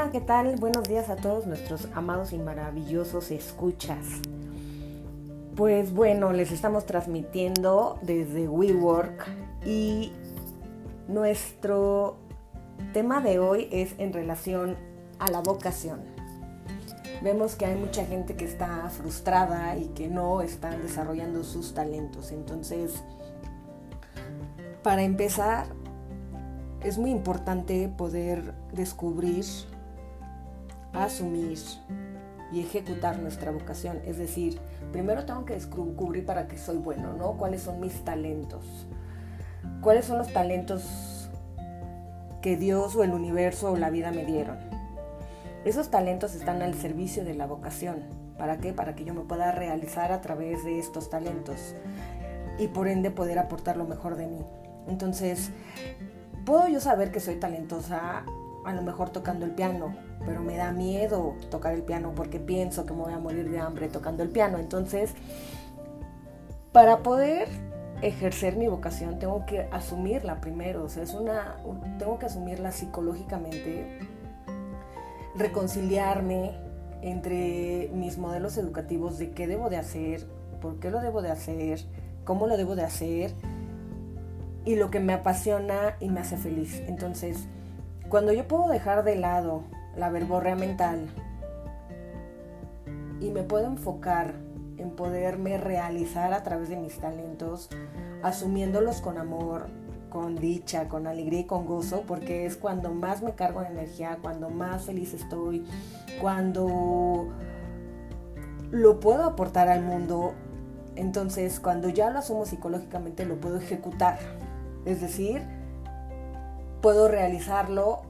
[0.00, 0.56] Hola, ¿qué tal?
[0.56, 4.06] Buenos días a todos nuestros amados y maravillosos escuchas.
[5.54, 9.28] Pues bueno, les estamos transmitiendo desde WeWork
[9.66, 10.10] y
[11.06, 12.16] nuestro
[12.94, 14.78] tema de hoy es en relación
[15.18, 16.00] a la vocación.
[17.22, 22.32] Vemos que hay mucha gente que está frustrada y que no están desarrollando sus talentos.
[22.32, 23.04] Entonces,
[24.82, 25.66] para empezar,
[26.82, 29.44] es muy importante poder descubrir,
[30.92, 31.58] asumir
[32.52, 34.00] y ejecutar nuestra vocación.
[34.04, 34.58] Es decir,
[34.92, 37.32] primero tengo que descubrir para qué soy bueno, ¿no?
[37.32, 38.86] ¿Cuáles son mis talentos?
[39.80, 41.30] ¿Cuáles son los talentos
[42.42, 44.58] que Dios o el universo o la vida me dieron?
[45.64, 47.98] Esos talentos están al servicio de la vocación.
[48.38, 48.72] ¿Para qué?
[48.72, 51.74] Para que yo me pueda realizar a través de estos talentos
[52.58, 54.44] y por ende poder aportar lo mejor de mí.
[54.88, 55.50] Entonces,
[56.46, 58.24] puedo yo saber que soy talentosa
[58.64, 62.86] a lo mejor tocando el piano, pero me da miedo tocar el piano porque pienso
[62.86, 64.58] que me voy a morir de hambre tocando el piano.
[64.58, 65.14] Entonces,
[66.72, 67.48] para poder
[68.02, 71.56] ejercer mi vocación tengo que asumirla primero, o sea, es una
[71.98, 73.98] tengo que asumirla psicológicamente,
[75.36, 76.52] reconciliarme
[77.02, 80.26] entre mis modelos educativos de qué debo de hacer,
[80.60, 81.80] por qué lo debo de hacer,
[82.24, 83.32] cómo lo debo de hacer
[84.64, 86.82] y lo que me apasiona y me hace feliz.
[86.86, 87.46] Entonces,
[88.08, 89.64] cuando yo puedo dejar de lado
[90.00, 91.08] la verborrea mental
[93.20, 94.34] y me puedo enfocar
[94.78, 97.68] en poderme realizar a través de mis talentos,
[98.22, 99.66] asumiéndolos con amor,
[100.08, 104.18] con dicha, con alegría y con gozo, porque es cuando más me cargo de energía,
[104.22, 105.66] cuando más feliz estoy,
[106.18, 107.28] cuando
[108.70, 110.32] lo puedo aportar al mundo.
[110.96, 114.18] Entonces, cuando ya lo asumo psicológicamente, lo puedo ejecutar.
[114.86, 115.42] Es decir,
[116.80, 118.09] puedo realizarlo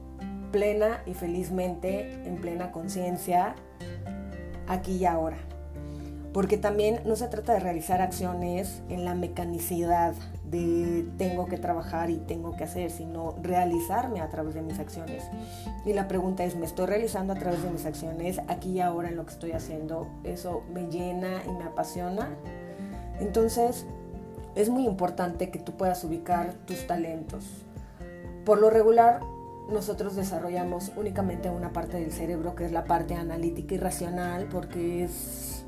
[0.51, 3.55] plena y felizmente, en plena conciencia,
[4.67, 5.37] aquí y ahora.
[6.33, 10.13] Porque también no se trata de realizar acciones en la mecanicidad
[10.45, 15.23] de tengo que trabajar y tengo que hacer, sino realizarme a través de mis acciones.
[15.85, 19.09] Y la pregunta es, ¿me estoy realizando a través de mis acciones aquí y ahora
[19.09, 20.07] en lo que estoy haciendo?
[20.23, 22.29] ¿Eso me llena y me apasiona?
[23.19, 23.85] Entonces,
[24.55, 27.45] es muy importante que tú puedas ubicar tus talentos.
[28.45, 29.21] Por lo regular,
[29.69, 35.03] nosotros desarrollamos únicamente una parte del cerebro, que es la parte analítica y racional, porque
[35.03, 35.65] es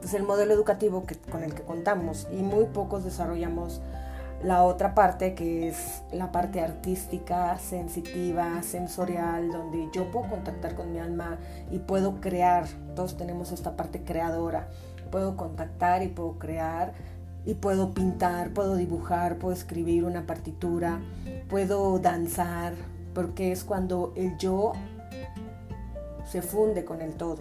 [0.00, 3.80] pues, el modelo educativo que, con el que contamos, y muy pocos desarrollamos
[4.42, 10.92] la otra parte, que es la parte artística, sensitiva, sensorial, donde yo puedo contactar con
[10.92, 11.38] mi alma
[11.70, 12.66] y puedo crear.
[12.96, 14.68] Todos tenemos esta parte creadora.
[15.10, 16.94] Puedo contactar y puedo crear
[17.44, 21.00] y puedo pintar, puedo dibujar, puedo escribir una partitura,
[21.48, 22.74] puedo danzar,
[23.14, 24.72] porque es cuando el yo
[26.24, 27.38] se funde con el todo.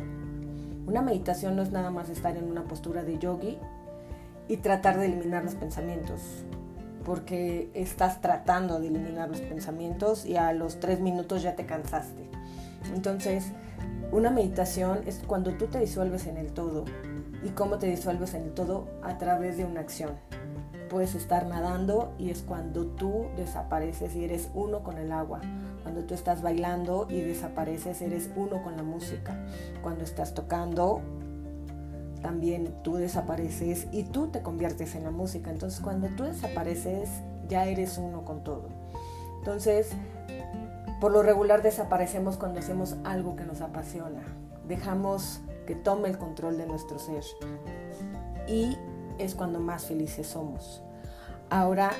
[0.87, 3.57] Una meditación no es nada más estar en una postura de yogi
[4.47, 6.43] y tratar de eliminar los pensamientos,
[7.05, 12.27] porque estás tratando de eliminar los pensamientos y a los tres minutos ya te cansaste.
[12.95, 13.51] Entonces,
[14.11, 16.85] una meditación es cuando tú te disuelves en el todo,
[17.43, 20.11] y cómo te disuelves en todo a través de una acción.
[20.89, 25.39] Puedes estar nadando y es cuando tú desapareces y eres uno con el agua.
[25.83, 29.37] Cuando tú estás bailando y desapareces, eres uno con la música.
[29.83, 31.01] Cuando estás tocando,
[32.21, 35.51] también tú desapareces y tú te conviertes en la música.
[35.51, 37.09] Entonces cuando tú desapareces,
[37.47, 38.67] ya eres uno con todo.
[39.39, 39.91] Entonces,
[40.99, 44.21] por lo regular desaparecemos cuando hacemos algo que nos apasiona.
[44.67, 47.23] Dejamos que tome el control de nuestro ser.
[48.47, 48.75] Y
[49.19, 50.81] es cuando más felices somos.
[51.49, 51.91] Ahora,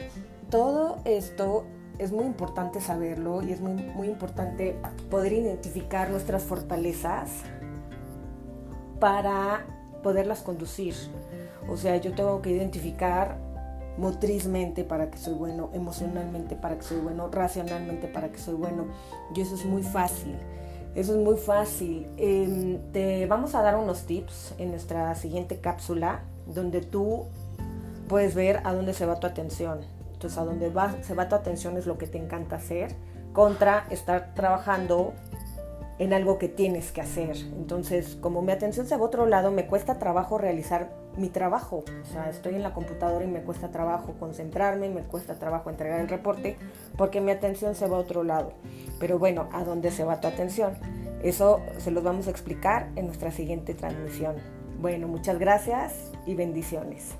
[0.50, 1.66] todo esto
[1.98, 4.76] es muy importante saberlo y es muy, muy importante
[5.12, 7.30] poder identificar nuestras fortalezas
[9.00, 9.66] para
[10.02, 10.96] poderlas conducir.
[11.70, 13.38] O sea, yo tengo que identificar
[13.98, 18.88] motrizmente para que soy bueno, emocionalmente para que soy bueno, racionalmente para que soy bueno.
[19.36, 20.36] Y eso es muy fácil.
[20.96, 22.08] Eso es muy fácil.
[22.18, 27.26] Em, te vamos a dar unos tips en nuestra siguiente cápsula donde tú
[28.08, 29.80] puedes ver a dónde se va tu atención.
[30.14, 32.96] Entonces, a dónde va, se va tu atención es lo que te encanta hacer
[33.34, 35.14] contra estar trabajando
[36.00, 37.38] en algo que tienes que hacer.
[37.38, 41.84] Entonces, como mi atención se va a otro lado, me cuesta trabajo realizar mi trabajo.
[42.02, 46.00] O sea, estoy en la computadora y me cuesta trabajo concentrarme, me cuesta trabajo entregar
[46.00, 46.58] el reporte
[46.98, 48.54] porque mi atención se va a otro lado.
[49.00, 50.78] Pero bueno, ¿a dónde se va tu atención?
[51.24, 54.36] Eso se los vamos a explicar en nuestra siguiente transmisión.
[54.80, 57.16] Bueno, muchas gracias y bendiciones.